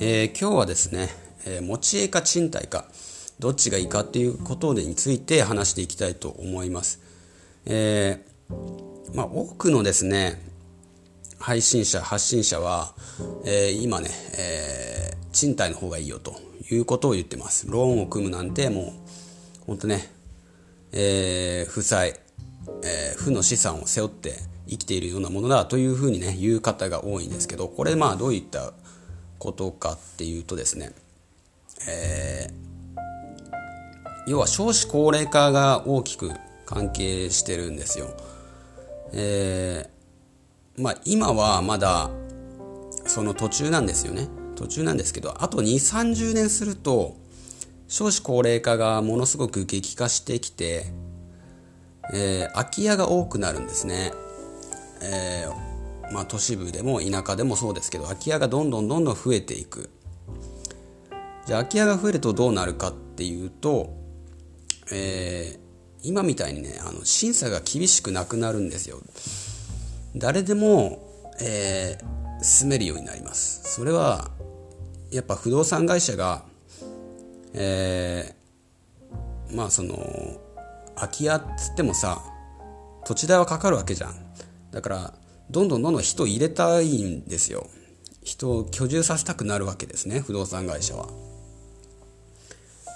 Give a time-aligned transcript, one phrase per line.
[0.00, 1.08] えー、今日はですね、
[1.44, 2.84] えー、持ち家か賃貸か
[3.40, 7.00] どっちがいいかっていうことについて話していきたいと思います。
[7.66, 10.40] えー、まあ、多くのですね
[11.40, 12.94] 配信者発信者は、
[13.44, 16.36] え、今ね、え、賃貸の方がいいよと
[16.70, 17.66] いうことを言ってます。
[17.68, 20.12] ローンを組むなんてもう本当ね、
[20.92, 22.14] え、負債、
[22.84, 24.36] え、負の資産を背負って
[24.68, 28.72] 生きているようなものだというふうにね言う方が多いんですけどこれまあどういった
[29.38, 30.92] ことかっていうとですね、
[31.88, 36.30] えー、要は少子高齢化が大きく
[36.66, 38.08] 関係してるんですよ。
[39.12, 42.10] えー、まあ今はまだ
[43.06, 44.28] その途中なんですよね。
[44.56, 47.16] 途中なんですけど、あと2、30年すると
[47.86, 50.86] 少子高齢化がものすごく激化してきて、
[52.12, 54.12] えー、空き家が多くなるんですね。
[55.00, 55.67] えー
[56.12, 59.90] まあ、都市部でも田舎でもそうですけど空き家がどんどんどんどん増えていく。
[61.46, 63.96] じゃあ空き家が増えるとどうなるかっていうと、
[64.92, 65.60] えー、
[66.02, 68.98] 今みたいにねあの審査が厳しくなくなるんですよ。
[70.16, 71.02] 誰でも、
[71.40, 73.74] えー、住めるようになります。
[73.74, 74.30] それは
[75.10, 76.44] やっぱ不動産会社が
[77.54, 79.96] えー、まあその
[80.94, 82.22] 空き家っつってもさ
[83.04, 84.14] 土地代はかかるわけじゃん。
[84.70, 85.14] だから
[85.50, 87.66] どんどんどんどん人入れたいんですよ。
[88.22, 91.08] 人を居住させたくなるわけですね不動産会社は。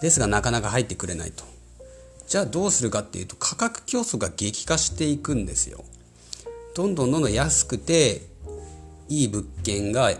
[0.00, 1.44] ですがなかなか入ってくれないと。
[2.28, 5.84] じゃあどうするかっていうと価格競争が激化していくんですよ。
[6.74, 8.22] どんどんどんどん安くて
[9.08, 10.12] いい物件が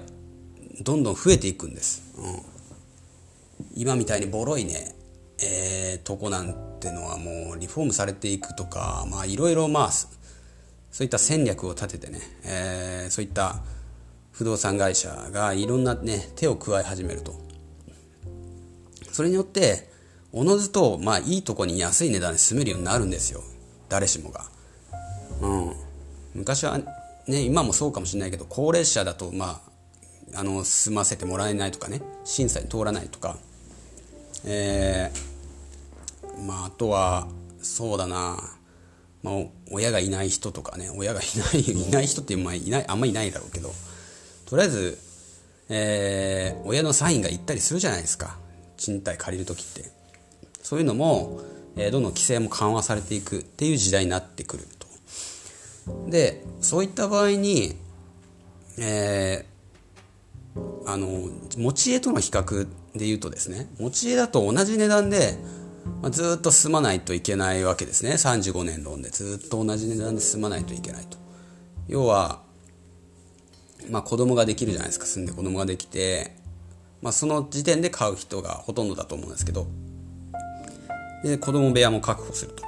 [0.80, 4.94] どんどん増えていくんです、うん、今みたいにボロいね
[5.38, 9.90] えー、とこなんてのはもうリフォームされていくとかまあいろいろまあ
[10.90, 13.56] そういった戦略を立ててね、えー、そういった
[14.32, 17.34] 不動産会社がいろんなね手を加え始めると。
[19.12, 19.88] それによって
[20.32, 23.40] おのずとまあいいとこに安い値段で住めるようになるんですよ。
[23.88, 24.44] 誰しもが。
[25.40, 25.72] うん。
[26.34, 26.78] 昔は
[27.26, 29.62] ね今もそうかもしれないけど高齢者だとま
[30.34, 33.38] ああの住ませてもらえないとかね審査に通らないとか。
[34.44, 37.26] えー、まああとは
[37.62, 38.55] そうだな。
[39.26, 39.34] まあ、
[39.72, 43.74] 親がいない人とかね、親がいない、 いない人って、まあ、いない、あんまりいないだろうけど、
[44.46, 44.98] とりあえず、
[45.68, 48.38] えー、親のサインが行ったりするじゃないですか。
[48.76, 49.90] 賃貸借りる時って。
[50.62, 51.40] そういうのも、
[51.74, 54.86] えー、どんどん規制も緩和されていくっていう時代になってくると。
[56.08, 57.74] で、そういった場合に、
[58.78, 65.36] えー、あの、持ち家との比較で言うとですね、持ち家だと同じ値段で、
[66.02, 68.12] まあ、ずっと住まないといけないわけですね。
[68.12, 69.10] 35年ローンで。
[69.10, 71.16] ずっと同じ値段で住まないといけないと。
[71.88, 72.42] 要は
[73.90, 75.06] まあ子供ができるじゃないですか。
[75.06, 76.36] 住んで子供ができて、
[77.02, 79.66] まあ、その時点で買う人がほとんどだと思うんですけど。
[81.24, 82.62] で子供部屋も確保すると。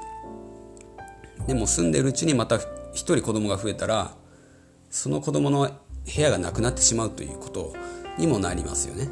[1.46, 2.60] でも住んでるうちにまた1
[2.92, 4.14] 人子供が増えたら
[4.90, 5.70] その子供の
[6.14, 7.74] 部屋がなくなってしまうということ
[8.18, 9.08] にもなりますよね。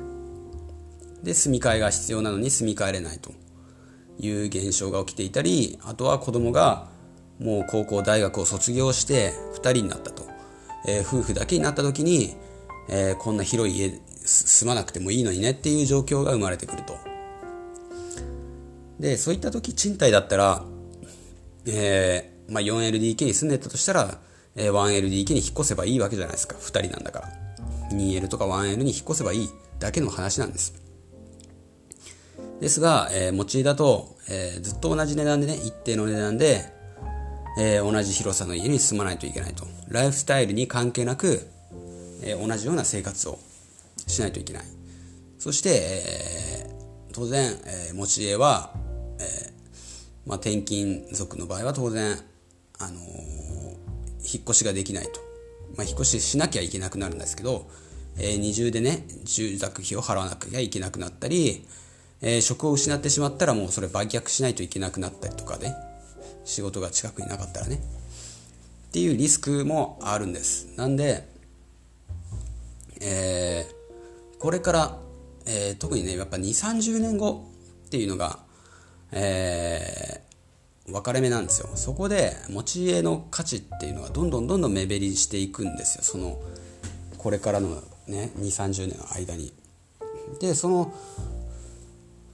[1.22, 3.30] で住み替えが必要なのに住み替えれないと。
[4.18, 6.88] いう現象が起きていたりあとは子供が
[7.38, 10.26] もう高校大学を卒業して2人になったと、
[10.86, 12.34] えー、夫婦だけになった時に、
[12.88, 16.98] えー、こんな広い家住まなくてもいいのにねっていう状況が生まれてくると。
[18.98, 20.64] でそういった時賃貸だったら、
[21.66, 24.18] えーまあ、4LDK に住んでたとしたら、
[24.54, 26.56] え、1LDK に引っ越せばいいわけじゃないですか。
[26.56, 27.28] 2人なんだから。
[27.92, 30.85] 2L とか 1L に引っ越せばいいだけの話なんです。
[32.60, 36.64] ですが、えー、持ち家だと、えー、ずっと同じ値段でね、一定の値段で、
[37.58, 39.66] えー、同じ広さの家に住まないといけないと。
[39.88, 41.46] ライフスタイルに関係なく、
[42.22, 43.38] えー、同じような生活を
[44.06, 44.64] しないといけない。
[45.38, 48.72] そして、えー、当然、えー、持ち家は、
[49.20, 49.56] えー
[50.26, 52.18] まあ、転勤族の場合は当然、
[52.78, 53.02] あのー、
[54.22, 55.20] 引っ越しができないと。
[55.76, 57.70] まあ、引っ越ししなきゃいけなくなるんですけど、
[58.18, 61.66] えー、二重でね、住宅費を払わなきゃいけなくなったり、
[62.28, 65.76] えー、職を失ってしまったらもうそれ売却しないといけなくなったりとかね。
[66.44, 67.76] 仕事が近くになかったらね。
[67.76, 70.76] っていうリスクもあるんです。
[70.76, 71.24] なんで、
[73.00, 74.98] えー、これから、
[75.46, 77.46] えー、特にねやっぱ2 3 0年後
[77.86, 78.40] っていうのが、
[79.12, 81.68] えー、分かれ目なんですよ。
[81.76, 86.02] そこで持ち家の価値っていうのはどんどんどんどん目減りしていくんですよ。
[86.02, 86.40] その
[87.18, 87.68] これからの
[88.08, 89.54] ね2 3 0年の間に。
[90.40, 90.92] でその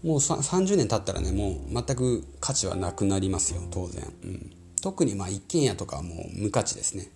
[0.02, 4.50] もう30年経ったらねもう全く価値はなくなりますよ当然、うん、
[4.82, 7.08] 特にまあ一軒家とかはもう無価値ですね。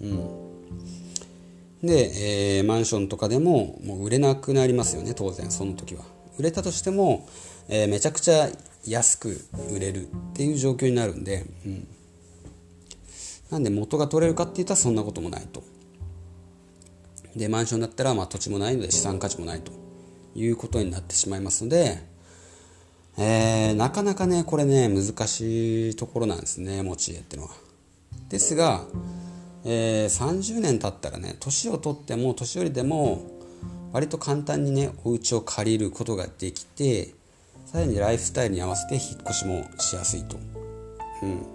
[0.00, 1.86] うん。
[1.86, 6.02] で、えー、マンションとかでももう売れなくなりますよね当然その時は。
[6.38, 7.28] 売れたとしても、
[7.68, 8.48] えー、めちゃくちゃ
[8.86, 9.40] 安く
[9.72, 11.86] 売れるっていう状況になるんで、うん、
[13.50, 15.62] なんで元が取れるかって言ったらそんなこともないと。
[17.36, 19.83] でマンションだったらまあ土地もないので資産価値もないと。
[20.34, 21.98] いうことになってしまいますので、
[23.16, 27.54] えー、なかなかねこれね難しいところなんですね持ち家っていうのは。
[28.28, 28.84] ですが、
[29.64, 33.22] えー、30年経ったらね年を取っても年寄りでも
[33.92, 37.14] 割と簡単にねお家を借りることができて
[37.66, 40.36] さらにライフスタイルに合わせて引っ越しもしやすいと、
[41.22, 41.46] うん、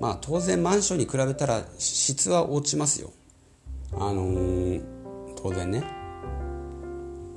[0.00, 3.12] まあ当然マンションに比べたら質は落ちますよ。
[3.92, 4.82] あのー、
[5.36, 6.05] 当然ね。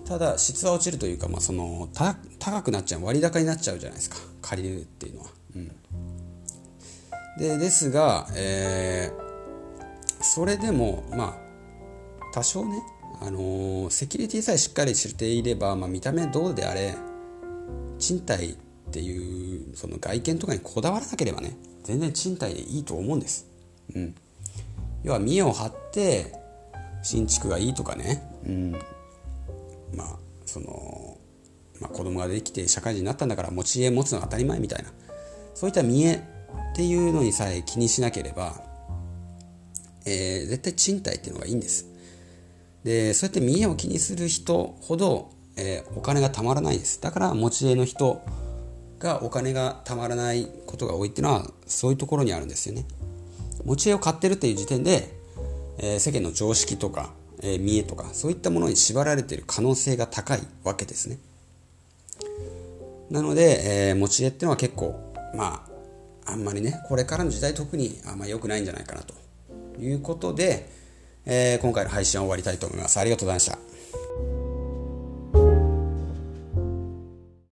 [0.09, 4.17] ただ質は落ちるというか、まあ、その高くなっちゃう割高になっちゃうじゃないですか。
[4.41, 5.67] 借りるっていうのは、うん、
[7.37, 11.33] でですが、えー、それでもまあ
[12.33, 12.81] 多少ね
[13.21, 16.95] あのー、セキュリティさえしっかりしていれば、まあ、見た目どうであれ
[17.99, 18.57] 賃貸
[18.89, 23.45] っていうその外見とかにこだわらなければね全然賃貸でいいと思うんです、
[23.93, 24.15] うん、
[25.03, 26.33] 要は見栄を張って
[27.03, 28.79] 新築がいいとかね、うん、
[29.95, 31.17] まあその、
[31.79, 34.91] まあ、子供ができて社会人になったんだから持ち家持つのが当たり前みたいな。
[35.53, 38.63] そういった見栄っていうのにさえ気にしなければ、
[40.05, 41.87] えー、絶対賃貸っていうのがいいんです。
[42.83, 47.01] でそうやって見栄を気にする人ほど、えー、お金がたまらないです。
[47.01, 48.21] だから持ち家の人
[48.99, 52.85] がお金がたまらないことが多いっていうのはそういうところにあるんですよね。
[53.65, 55.13] 持ち家を買ってるっていう時点で、
[55.77, 61.17] えー、世間の常識とか、えー、見栄とかそういったものに縛られている可能性が高いわけですね
[63.09, 65.65] なので、えー、持ち家っていうのは結構ま
[66.25, 69.13] ああんまりねこれからの時代特にあんまり良くないんじゃないかなと
[69.79, 70.69] いうことで、
[71.25, 72.99] えー、今回の配信は終わりたいと思います。
[72.99, 73.68] ありがとうございました。